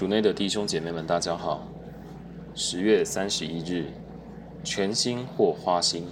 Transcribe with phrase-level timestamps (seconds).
[0.00, 1.68] 主内的弟兄姐妹们，大家好。
[2.54, 3.84] 十月三十一日，
[4.64, 6.06] 全新或花心，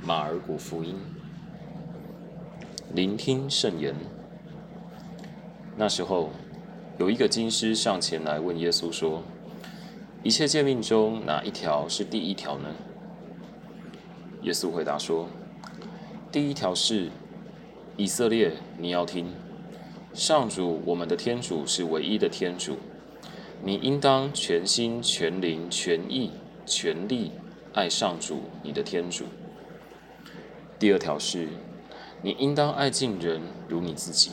[0.00, 0.96] 马尔谷福音。
[2.94, 3.94] 聆听圣言。
[5.76, 6.30] 那时候，
[6.96, 9.22] 有一个经师上前来问耶稣说
[10.24, 12.70] ：“一切诫命中，哪一条是第一条呢？”
[14.44, 15.28] 耶稣回答说
[16.32, 17.10] ：“第一条是，
[17.98, 19.26] 以色列，你要听。”
[20.14, 22.76] 上主，我们的天主是唯一的天主，
[23.64, 26.32] 你应当全心、全灵、全意、
[26.66, 27.32] 全力
[27.72, 29.24] 爱上主你的天主。
[30.78, 31.48] 第二条是，
[32.20, 34.32] 你应当爱敬人如你自己。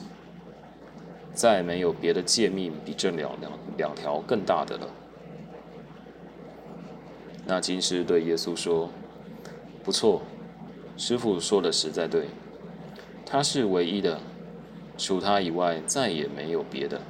[1.33, 4.87] 再没有别的诫命比这两两两条更大的了。
[7.45, 8.89] 那金师对耶稣说
[9.81, 10.21] ：“不错，
[10.97, 12.25] 师傅说的实在对，
[13.25, 14.19] 他是唯一的。”
[14.99, 17.01] 除他以外，再也没有别的。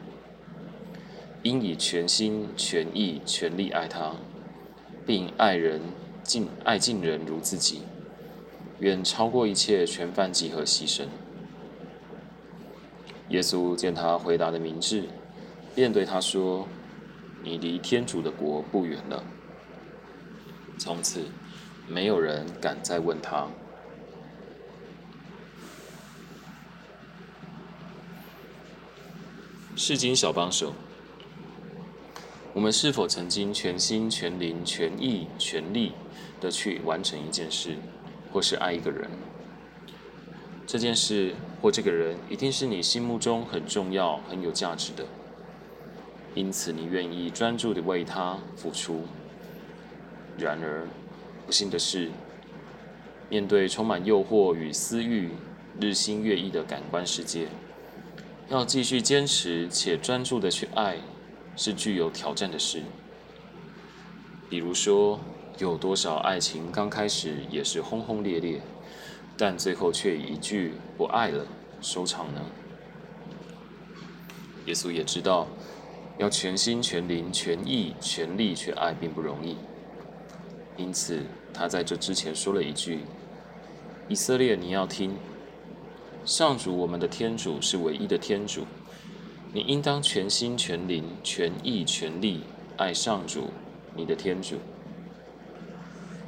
[1.44, 4.14] 应以全心、全意、全力爱他，
[5.06, 5.82] 并爱人
[6.22, 7.82] 敬爱敬人如自己，
[8.80, 11.06] 远超过一切全燔祭和牺牲。
[13.30, 15.06] 耶稣见他回答的明智，
[15.74, 16.68] 便对他说
[17.44, 19.24] ：“你离天主的国不远了。”
[20.78, 21.26] 从此，
[21.88, 23.48] 没有人敢再问他。
[29.80, 30.74] 释经小帮手，
[32.52, 35.94] 我们是否曾经全心全灵全意全力
[36.42, 37.78] 的去完成一件事，
[38.30, 39.10] 或是爱一个人？
[40.68, 45.06] 这件事或这个人一定是你心目中很重要、很有价值的，
[46.36, 49.06] 因此你愿意专注的为他付出。
[50.38, 50.86] 然而，
[51.46, 52.12] 不幸的是，
[53.30, 55.30] 面对充满诱惑与私欲、
[55.80, 57.48] 日新月异的感官世界。
[58.50, 60.98] 要继续坚持且专注的去爱，
[61.56, 62.82] 是具有挑战的事。
[64.50, 65.20] 比如说，
[65.60, 68.60] 有多少爱情刚开始也是轰轰烈烈，
[69.38, 71.46] 但最后却以一句“不爱了”
[71.80, 72.42] 收场呢？
[74.66, 75.48] 耶稣也知道，
[76.18, 79.58] 要全心全灵、全意全力去爱并不容易，
[80.76, 83.02] 因此他在这之前说了一句
[84.10, 85.16] ：“以色列，你要听。”
[86.26, 88.66] 上主，我们的天主是唯一的天主，
[89.52, 92.42] 你应当全心全灵、全意全力
[92.78, 93.50] 爱上主，
[93.96, 94.58] 你的天主。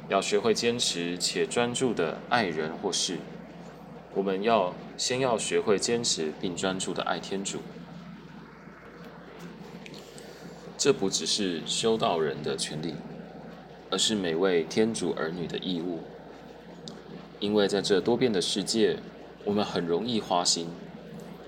[0.08, 3.18] 要学会坚持且专注的爱人或事。
[4.14, 7.60] 我们要先要学会坚持并专注的爱天主。
[10.76, 12.94] 这不只是修道人的权利，
[13.88, 16.00] 而是每位天主儿女的义务。
[17.38, 18.98] 因为在这多变的世界，
[19.44, 20.68] 我们很容易花心，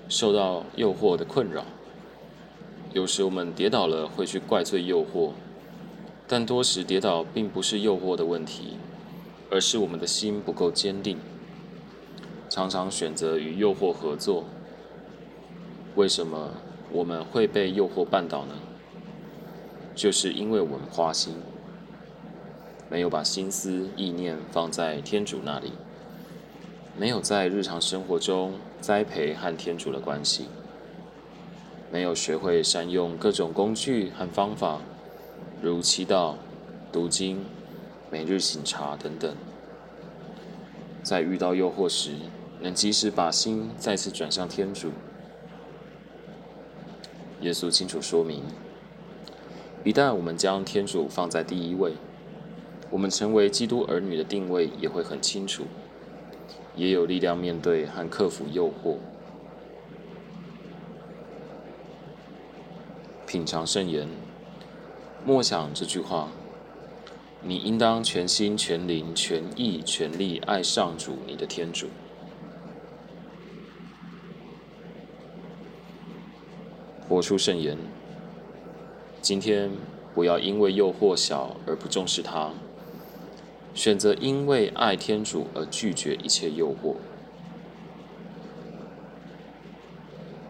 [0.09, 1.63] 受到诱惑的困扰。
[2.91, 5.31] 有时我们跌倒了，会去怪罪诱惑，
[6.27, 8.77] 但多时跌倒并不是诱惑的问题，
[9.49, 11.17] 而是我们的心不够坚定，
[12.49, 14.43] 常常选择与诱惑合作。
[15.95, 16.51] 为什么
[16.91, 18.53] 我们会被诱惑绊倒呢？
[19.95, 21.35] 就是因为我们花心，
[22.89, 25.71] 没有把心思意念放在天主那里。
[26.97, 30.45] 没有在日常生活中栽培和天主的关系，
[31.91, 34.79] 没有学会善用各种工具和方法，
[35.61, 36.35] 如祈祷、
[36.93, 37.43] 读经、
[38.09, 39.35] 每日省察等等，
[41.03, 42.13] 在遇到诱惑时，
[42.61, 44.91] 能及时把心再次转向天主。
[47.41, 48.41] 耶稣清楚说明，
[49.83, 51.91] 一旦我们将天主放在第一位，
[52.89, 55.65] 我们成为基督儿女的定位也会很清楚。
[56.75, 58.97] 也有力量面对和克服诱惑。
[63.25, 64.07] 品尝圣言，
[65.25, 66.29] 默想这句话：
[67.41, 71.87] 你应当全心全灵全意全力爱上主你的天主。
[77.07, 77.77] 活出圣言，
[79.21, 79.71] 今天
[80.13, 82.51] 不要因为诱惑小而不重视它。
[83.75, 86.95] 选择因为爱天主而拒绝一切诱惑，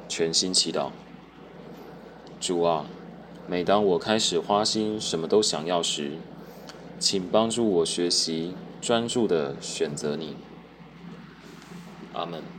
[0.07, 0.91] 全心祈祷。
[2.39, 2.85] 主啊，
[3.47, 6.11] 每当我开始花心，什么都想要时，
[6.99, 10.35] 请帮助我学习专注的选择你。
[12.13, 12.54] 阿门。